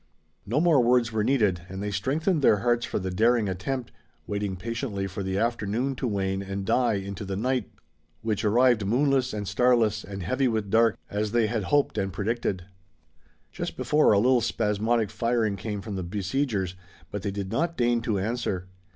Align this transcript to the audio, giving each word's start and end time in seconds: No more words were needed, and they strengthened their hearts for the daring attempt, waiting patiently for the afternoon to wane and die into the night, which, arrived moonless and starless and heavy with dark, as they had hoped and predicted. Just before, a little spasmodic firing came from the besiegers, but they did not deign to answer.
No 0.47 0.59
more 0.59 0.81
words 0.81 1.11
were 1.11 1.23
needed, 1.23 1.61
and 1.69 1.79
they 1.83 1.91
strengthened 1.91 2.41
their 2.41 2.57
hearts 2.61 2.87
for 2.87 2.97
the 2.97 3.11
daring 3.11 3.47
attempt, 3.47 3.91
waiting 4.25 4.55
patiently 4.55 5.05
for 5.05 5.21
the 5.21 5.37
afternoon 5.37 5.93
to 5.97 6.07
wane 6.07 6.41
and 6.41 6.65
die 6.65 6.95
into 6.95 7.23
the 7.23 7.35
night, 7.35 7.69
which, 8.23 8.43
arrived 8.43 8.83
moonless 8.83 9.31
and 9.31 9.47
starless 9.47 10.03
and 10.03 10.23
heavy 10.23 10.47
with 10.47 10.71
dark, 10.71 10.97
as 11.11 11.33
they 11.33 11.45
had 11.45 11.65
hoped 11.65 11.99
and 11.99 12.13
predicted. 12.13 12.65
Just 13.51 13.77
before, 13.77 14.11
a 14.11 14.17
little 14.17 14.41
spasmodic 14.41 15.11
firing 15.11 15.55
came 15.55 15.81
from 15.81 15.97
the 15.97 16.03
besiegers, 16.03 16.73
but 17.11 17.21
they 17.21 17.29
did 17.29 17.51
not 17.51 17.77
deign 17.77 18.01
to 18.01 18.17
answer. 18.17 18.65